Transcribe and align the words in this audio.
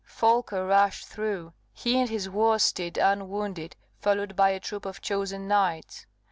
Folko 0.03 0.65
rushed 0.65 1.05
through 1.09 1.53
he 1.73 1.99
and 1.99 2.09
his 2.09 2.27
war 2.27 2.57
steed 2.57 2.97
unwounded 2.97 3.75
followed 3.99 4.35
by 4.35 4.49
a 4.49 4.59
troop 4.59 4.83
of 4.87 4.99
chosen 4.99 5.47
knights. 5.47 6.07